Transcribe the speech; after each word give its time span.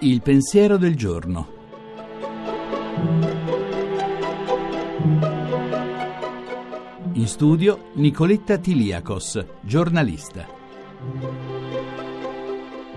Il 0.00 0.22
pensiero 0.22 0.76
del 0.76 0.94
giorno. 0.94 1.54
In 7.14 7.26
studio 7.26 7.90
Nicoletta 7.94 8.58
Tiliakos, 8.58 9.44
giornalista. 9.62 10.46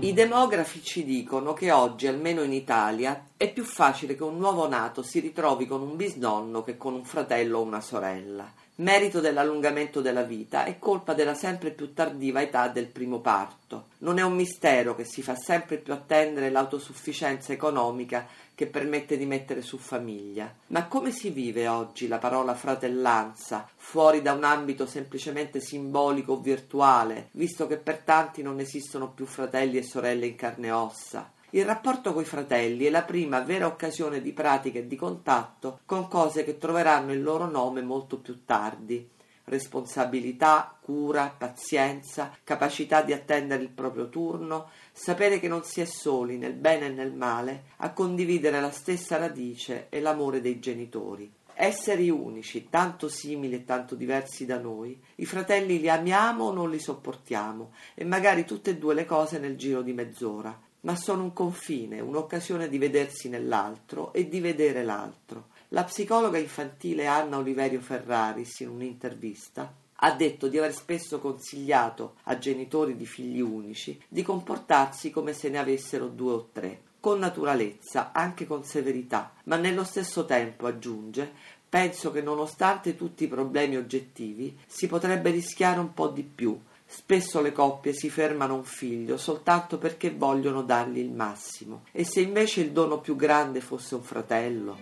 I 0.00 0.12
demografi 0.12 0.82
ci 0.82 1.04
dicono 1.04 1.52
che 1.54 1.72
oggi, 1.72 2.06
almeno 2.06 2.42
in 2.42 2.52
Italia, 2.52 3.24
è 3.42 3.52
più 3.52 3.64
facile 3.64 4.14
che 4.14 4.22
un 4.22 4.38
nuovo 4.38 4.68
nato 4.68 5.02
si 5.02 5.18
ritrovi 5.18 5.66
con 5.66 5.82
un 5.82 5.96
bisnonno 5.96 6.62
che 6.62 6.76
con 6.76 6.94
un 6.94 7.04
fratello 7.04 7.58
o 7.58 7.62
una 7.62 7.80
sorella. 7.80 8.48
Merito 8.76 9.18
dell'allungamento 9.18 10.00
della 10.00 10.22
vita 10.22 10.62
è 10.62 10.78
colpa 10.78 11.12
della 11.12 11.34
sempre 11.34 11.72
più 11.72 11.92
tardiva 11.92 12.40
età 12.40 12.68
del 12.68 12.86
primo 12.86 13.18
parto. 13.18 13.86
Non 13.98 14.20
è 14.20 14.22
un 14.22 14.34
mistero 14.34 14.94
che 14.94 15.04
si 15.04 15.22
fa 15.22 15.34
sempre 15.34 15.78
più 15.78 15.92
attendere 15.92 16.50
l'autosufficienza 16.50 17.52
economica 17.52 18.28
che 18.54 18.68
permette 18.68 19.18
di 19.18 19.26
mettere 19.26 19.60
su 19.60 19.76
famiglia. 19.76 20.54
Ma 20.68 20.86
come 20.86 21.10
si 21.10 21.30
vive 21.30 21.66
oggi 21.66 22.06
la 22.06 22.18
parola 22.18 22.54
fratellanza, 22.54 23.68
fuori 23.74 24.22
da 24.22 24.34
un 24.34 24.44
ambito 24.44 24.86
semplicemente 24.86 25.60
simbolico 25.60 26.34
o 26.34 26.40
virtuale, 26.40 27.30
visto 27.32 27.66
che 27.66 27.78
per 27.78 27.98
tanti 27.98 28.40
non 28.40 28.60
esistono 28.60 29.10
più 29.10 29.26
fratelli 29.26 29.78
e 29.78 29.82
sorelle 29.82 30.26
in 30.26 30.36
carne 30.36 30.68
e 30.68 30.70
ossa? 30.70 31.28
Il 31.54 31.66
rapporto 31.66 32.14
coi 32.14 32.24
fratelli 32.24 32.86
è 32.86 32.90
la 32.90 33.02
prima 33.02 33.40
vera 33.40 33.66
occasione 33.66 34.22
di 34.22 34.32
pratica 34.32 34.78
e 34.78 34.86
di 34.86 34.96
contatto 34.96 35.80
con 35.84 36.08
cose 36.08 36.44
che 36.44 36.56
troveranno 36.56 37.12
il 37.12 37.22
loro 37.22 37.44
nome 37.44 37.82
molto 37.82 38.16
più 38.16 38.46
tardi. 38.46 39.06
Responsabilità, 39.44 40.74
cura, 40.80 41.34
pazienza, 41.36 42.34
capacità 42.42 43.02
di 43.02 43.12
attendere 43.12 43.62
il 43.62 43.68
proprio 43.68 44.08
turno, 44.08 44.70
sapere 44.92 45.38
che 45.40 45.48
non 45.48 45.62
si 45.62 45.82
è 45.82 45.84
soli 45.84 46.38
nel 46.38 46.54
bene 46.54 46.86
e 46.86 46.90
nel 46.90 47.12
male, 47.12 47.64
a 47.76 47.92
condividere 47.92 48.58
la 48.58 48.70
stessa 48.70 49.18
radice 49.18 49.88
e 49.90 50.00
l'amore 50.00 50.40
dei 50.40 50.58
genitori. 50.58 51.30
Esseri 51.52 52.08
unici, 52.08 52.70
tanto 52.70 53.08
simili 53.08 53.56
e 53.56 53.64
tanto 53.66 53.94
diversi 53.94 54.46
da 54.46 54.58
noi, 54.58 54.98
i 55.16 55.26
fratelli 55.26 55.80
li 55.80 55.90
amiamo 55.90 56.44
o 56.44 56.52
non 56.52 56.70
li 56.70 56.80
sopportiamo, 56.80 57.72
e 57.92 58.06
magari 58.06 58.46
tutte 58.46 58.70
e 58.70 58.78
due 58.78 58.94
le 58.94 59.04
cose 59.04 59.38
nel 59.38 59.58
giro 59.58 59.82
di 59.82 59.92
mezz'ora, 59.92 60.58
ma 60.82 60.96
sono 60.96 61.22
un 61.22 61.32
confine, 61.32 62.00
un'occasione 62.00 62.68
di 62.68 62.78
vedersi 62.78 63.28
nell'altro 63.28 64.12
e 64.12 64.28
di 64.28 64.40
vedere 64.40 64.82
l'altro. 64.82 65.48
La 65.68 65.84
psicologa 65.84 66.38
infantile 66.38 67.06
Anna 67.06 67.38
Oliverio 67.38 67.80
Ferraris, 67.80 68.60
in 68.60 68.68
un'intervista, 68.68 69.72
ha 70.04 70.12
detto 70.12 70.48
di 70.48 70.58
aver 70.58 70.74
spesso 70.74 71.20
consigliato 71.20 72.16
a 72.24 72.36
genitori 72.36 72.96
di 72.96 73.06
figli 73.06 73.40
unici 73.40 73.98
di 74.08 74.22
comportarsi 74.22 75.10
come 75.10 75.32
se 75.32 75.48
ne 75.48 75.58
avessero 75.58 76.08
due 76.08 76.32
o 76.32 76.48
tre, 76.52 76.82
con 76.98 77.20
naturalezza, 77.20 78.12
anche 78.12 78.46
con 78.46 78.64
severità, 78.64 79.32
ma 79.44 79.56
nello 79.56 79.84
stesso 79.84 80.24
tempo, 80.24 80.66
aggiunge, 80.66 81.32
penso 81.68 82.10
che 82.10 82.20
nonostante 82.20 82.96
tutti 82.96 83.24
i 83.24 83.28
problemi 83.28 83.76
oggettivi 83.76 84.58
si 84.66 84.88
potrebbe 84.88 85.30
rischiare 85.30 85.80
un 85.80 85.94
po' 85.94 86.08
di 86.08 86.22
più. 86.22 86.60
Spesso 86.94 87.40
le 87.40 87.52
coppie 87.52 87.94
si 87.94 88.10
fermano 88.10 88.52
a 88.52 88.56
un 88.58 88.64
figlio 88.64 89.16
soltanto 89.16 89.78
perché 89.78 90.10
vogliono 90.10 90.60
dargli 90.60 90.98
il 90.98 91.10
massimo. 91.10 91.84
E 91.90 92.04
se 92.04 92.20
invece 92.20 92.60
il 92.60 92.70
dono 92.70 93.00
più 93.00 93.16
grande 93.16 93.62
fosse 93.62 93.94
un 93.94 94.02
fratello? 94.02 94.76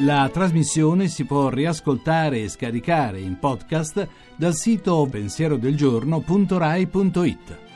La 0.00 0.28
trasmissione 0.30 1.08
si 1.08 1.24
può 1.24 1.48
riascoltare 1.48 2.42
e 2.42 2.50
scaricare 2.50 3.20
in 3.20 3.38
podcast 3.38 4.06
dal 4.36 4.54
sito 4.54 5.08
pensierodelgiorno.rai.it. 5.10 7.69